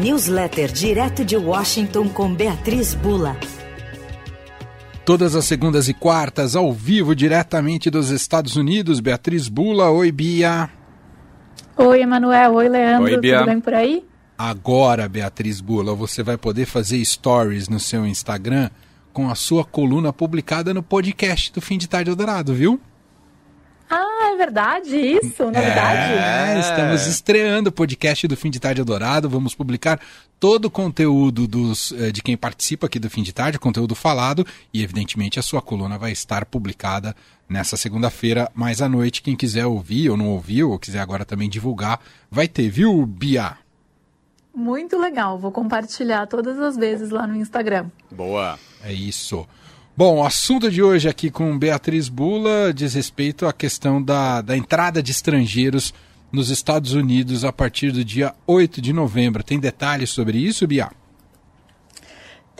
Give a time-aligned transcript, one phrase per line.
[0.00, 3.36] Newsletter direto de Washington com Beatriz Bula.
[5.04, 8.98] Todas as segundas e quartas, ao vivo, diretamente dos Estados Unidos.
[8.98, 10.70] Beatriz Bula, oi Bia.
[11.76, 12.54] Oi, Emanuel.
[12.54, 13.12] Oi, Leandro.
[13.12, 13.40] Oi, Bia.
[13.40, 14.02] Tudo bem por aí?
[14.38, 18.70] Agora, Beatriz Bula, você vai poder fazer stories no seu Instagram
[19.12, 22.80] com a sua coluna publicada no podcast do Fim de Tarde Eldorado, viu?
[23.92, 25.42] Ah, é verdade isso?
[25.42, 26.12] Novidade?
[26.12, 29.28] É, estamos estreando o podcast do Fim de Tarde Eldorado.
[29.28, 30.00] Vamos publicar
[30.38, 34.46] todo o conteúdo dos, eh, de quem participa aqui do Fim de Tarde, conteúdo falado,
[34.72, 37.16] e evidentemente a sua coluna vai estar publicada
[37.48, 39.22] nessa segunda-feira, mais à noite.
[39.22, 41.98] Quem quiser ouvir ou não ouviu, ou quiser agora também divulgar,
[42.30, 43.58] vai ter, viu, Bia?
[44.54, 45.36] Muito legal.
[45.36, 47.86] Vou compartilhar todas as vezes lá no Instagram.
[48.08, 48.56] Boa.
[48.84, 49.46] É isso.
[49.96, 54.56] Bom, o assunto de hoje aqui com Beatriz Bula diz respeito à questão da, da
[54.56, 55.92] entrada de estrangeiros
[56.32, 59.42] nos Estados Unidos a partir do dia 8 de novembro.
[59.42, 60.90] Tem detalhes sobre isso, Bia?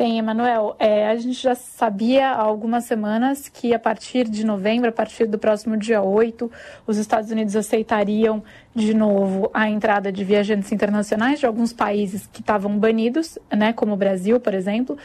[0.00, 0.74] Tem, Emanuel.
[0.78, 5.26] É, a gente já sabia há algumas semanas que a partir de novembro, a partir
[5.26, 6.50] do próximo dia 8,
[6.86, 8.42] os Estados Unidos aceitariam
[8.74, 13.92] de novo a entrada de viajantes internacionais de alguns países que estavam banidos, né, como
[13.92, 14.96] o Brasil, por exemplo.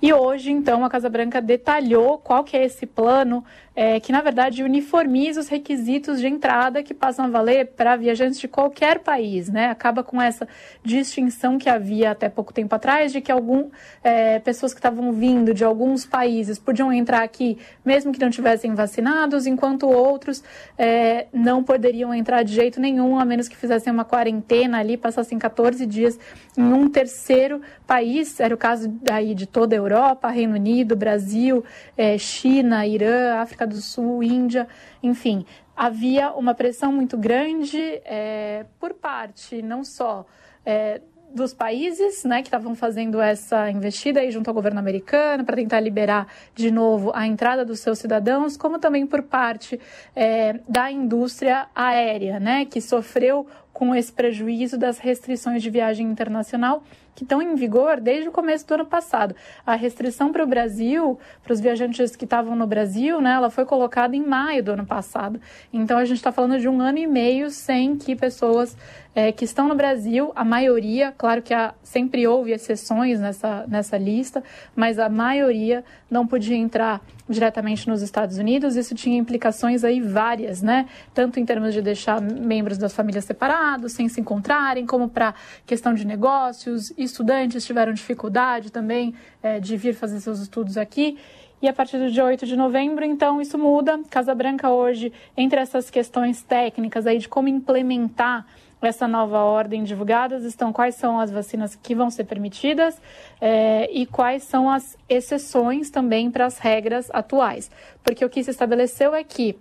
[0.00, 3.44] E hoje, então, a Casa Branca detalhou qual que é esse plano
[3.76, 8.38] é, que, na verdade, uniformiza os requisitos de entrada que passam a valer para viajantes
[8.38, 9.66] de qualquer país, né?
[9.66, 10.46] Acaba com essa
[10.82, 13.70] distinção que havia até pouco tempo atrás de que algum,
[14.02, 18.74] é, pessoas que estavam vindo de alguns países podiam entrar aqui mesmo que não tivessem
[18.74, 20.42] vacinados, enquanto outros
[20.78, 25.38] é, não poderiam entrar de jeito nenhum a menos que fizessem uma quarentena ali, passassem
[25.38, 26.18] 14 dias
[26.56, 28.38] em um terceiro país.
[28.38, 31.64] Era o caso aí de toda a Europa, Reino Unido, Brasil,
[31.96, 34.68] é, China, Irã, África do Sul, Índia,
[35.02, 35.44] enfim.
[35.76, 40.24] Havia uma pressão muito grande é, por parte, não só
[40.64, 41.00] é,
[41.34, 45.80] dos países né, que estavam fazendo essa investida aí junto ao governo americano para tentar
[45.80, 49.80] liberar de novo a entrada dos seus cidadãos, como também por parte
[50.14, 56.82] é, da indústria aérea, né, que sofreu com esse prejuízo das restrições de viagem internacional
[57.14, 59.34] que estão em vigor desde o começo do ano passado.
[59.66, 63.64] A restrição para o Brasil, para os viajantes que estavam no Brasil, né, ela foi
[63.64, 65.40] colocada em maio do ano passado.
[65.72, 68.76] Então a gente está falando de um ano e meio sem que pessoas
[69.14, 73.96] é, que estão no Brasil, a maioria, claro que há, sempre houve exceções nessa, nessa
[73.96, 74.42] lista,
[74.74, 78.76] mas a maioria não podia entrar diretamente nos Estados Unidos.
[78.76, 80.86] Isso tinha implicações aí várias, né?
[81.12, 85.34] Tanto em termos de deixar membros das famílias separados, sem se encontrarem, como para
[85.66, 86.92] questão de negócios.
[86.98, 91.18] Estudantes tiveram dificuldade também é, de vir fazer seus estudos aqui.
[91.62, 93.98] E a partir do dia 8 de novembro, então, isso muda.
[94.10, 98.46] Casa Branca hoje, entre essas questões técnicas aí de como implementar
[98.86, 103.00] essa nova ordem divulgadas estão quais são as vacinas que vão ser permitidas
[103.40, 107.70] é, e quais são as exceções também para as regras atuais.
[108.02, 109.58] Porque o que se estabeleceu é que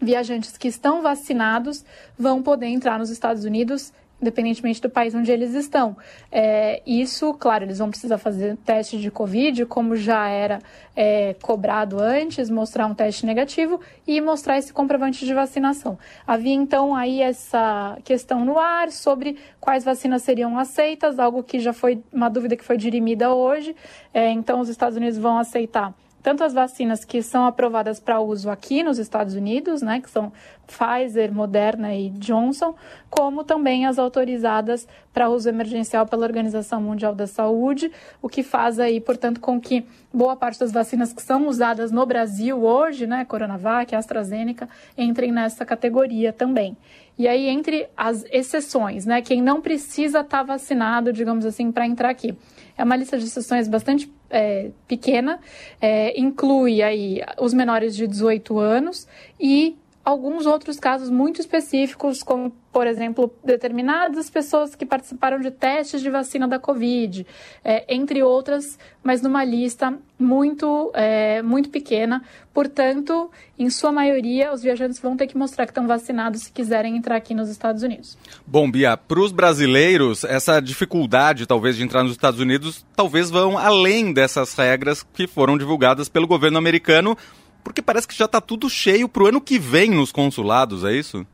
[0.00, 1.84] viajantes que estão vacinados
[2.18, 5.96] vão poder entrar nos Estados Unidos independentemente do país onde eles estão.
[6.30, 10.58] É, isso, claro, eles vão precisar fazer teste de Covid, como já era
[10.94, 15.98] é, cobrado antes, mostrar um teste negativo e mostrar esse comprovante de vacinação.
[16.26, 21.72] Havia então aí essa questão no ar sobre quais vacinas seriam aceitas, algo que já
[21.72, 23.74] foi uma dúvida que foi dirimida hoje.
[24.12, 28.50] É, então, os Estados Unidos vão aceitar tanto as vacinas que são aprovadas para uso
[28.50, 30.32] aqui nos Estados Unidos, né, que são
[30.66, 32.74] Pfizer, Moderna e Johnson,
[33.08, 37.90] como também as autorizadas para uso emergencial pela Organização Mundial da Saúde,
[38.22, 42.06] o que faz aí, portanto, com que boa parte das vacinas que são usadas no
[42.06, 46.76] Brasil hoje, né, Coronavac, AstraZeneca, entrem nessa categoria também.
[47.18, 51.86] E aí, entre as exceções, né, quem não precisa estar tá vacinado, digamos assim, para
[51.86, 52.34] entrar aqui.
[52.80, 55.38] É uma lista de exceções bastante é, pequena,
[55.78, 59.06] é, inclui aí os menores de 18 anos
[59.38, 66.00] e alguns outros casos muito específicos, como, por exemplo, determinadas pessoas que participaram de testes
[66.00, 67.26] de vacina da Covid,
[67.62, 72.22] é, entre outras, mas numa lista muito, é, muito pequena.
[72.52, 76.96] Portanto, em sua maioria, os viajantes vão ter que mostrar que estão vacinados se quiserem
[76.96, 78.16] entrar aqui nos Estados Unidos.
[78.46, 83.58] Bom, Bia, para os brasileiros, essa dificuldade, talvez, de entrar nos Estados Unidos, talvez vão
[83.58, 87.16] além dessas regras que foram divulgadas pelo governo americano
[87.62, 90.92] porque parece que já está tudo cheio para o ano que vem nos consulados, é
[90.92, 91.26] isso?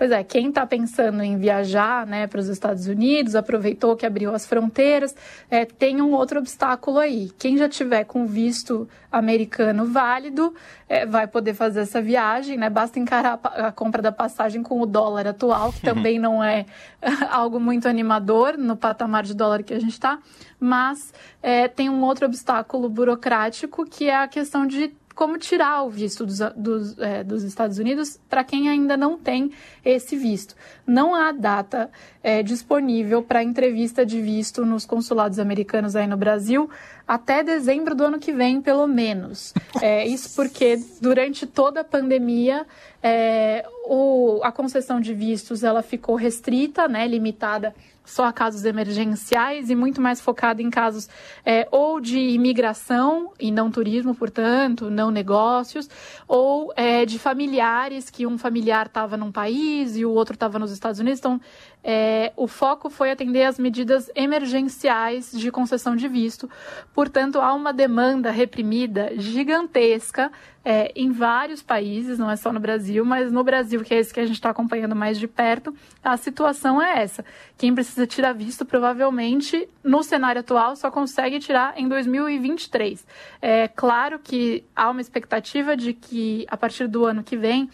[0.00, 4.34] Pois é, quem está pensando em viajar né, para os Estados Unidos, aproveitou que abriu
[4.34, 5.14] as fronteiras,
[5.50, 7.30] é, tem um outro obstáculo aí.
[7.38, 10.54] Quem já tiver com visto americano válido
[10.88, 12.70] é, vai poder fazer essa viagem, né?
[12.70, 16.64] Basta encarar a, a compra da passagem com o dólar atual, que também não é
[17.30, 20.18] algo muito animador no patamar de dólar que a gente está,
[20.58, 21.12] mas
[21.42, 26.24] é, tem um outro obstáculo burocrático que é a questão de como tirar o visto
[26.24, 29.52] dos, dos, é, dos Estados Unidos para quem ainda não tem
[29.84, 30.54] esse visto.
[30.86, 31.90] Não há data
[32.22, 36.70] é, disponível para entrevista de visto nos consulados americanos aí no Brasil
[37.06, 39.52] até dezembro do ano que vem, pelo menos.
[39.82, 42.64] É, isso porque durante toda a pandemia
[43.02, 47.74] é, o, a concessão de vistos ela ficou restrita, né, limitada
[48.04, 51.08] só a casos emergenciais e muito mais focado em casos
[51.44, 55.88] é, ou de imigração e não turismo, portanto, não negócios,
[56.26, 60.72] ou é, de familiares que um familiar estava num país e o outro estava nos
[60.72, 61.20] Estados Unidos.
[61.20, 61.40] Então,
[61.84, 66.50] é, o foco foi atender as medidas emergenciais de concessão de visto.
[66.92, 70.32] Portanto, há uma demanda reprimida gigantesca
[70.64, 74.12] é, em vários países, não é só no Brasil, mas no Brasil, que é esse
[74.12, 75.74] que a gente está acompanhando mais de perto,
[76.04, 77.24] a situação é essa.
[77.56, 83.06] Quem precisa tirar visto, provavelmente, no cenário atual, só consegue tirar em 2023.
[83.40, 87.70] É claro que há uma expectativa de que, a partir do ano que vem,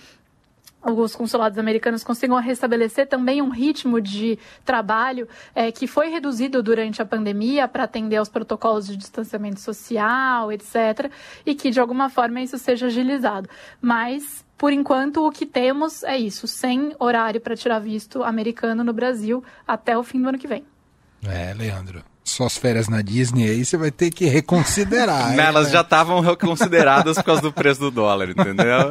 [0.92, 7.02] os consulados americanos consigam restabelecer também um ritmo de trabalho é, que foi reduzido durante
[7.02, 11.10] a pandemia para atender aos protocolos de distanciamento social, etc.,
[11.44, 13.48] e que de alguma forma isso seja agilizado.
[13.80, 18.92] Mas por enquanto, o que temos é isso, sem horário para tirar visto americano no
[18.92, 20.64] Brasil até o fim do ano que vem.
[21.22, 25.34] É, Leandro suas férias na Disney, aí você vai ter que reconsiderar.
[25.34, 25.73] Não, elas né?
[25.75, 28.90] já estavam reconsideradas por causa do preço do dólar, entendeu?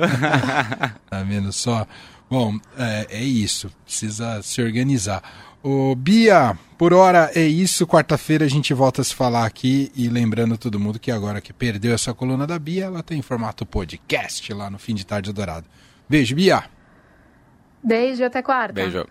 [1.10, 1.86] tá vendo só?
[2.30, 3.70] Bom, é, é isso.
[3.84, 5.22] Precisa se organizar.
[5.62, 7.86] Ô, Bia, por hora é isso.
[7.86, 9.92] Quarta-feira a gente volta a se falar aqui.
[9.96, 13.66] E lembrando todo mundo que agora que perdeu essa coluna da Bia, ela tem formato
[13.66, 15.66] podcast lá no Fim de Tarde Dourado.
[16.08, 16.64] Beijo, Bia.
[17.84, 18.74] Beijo, até quarta.
[18.74, 19.06] Beijo.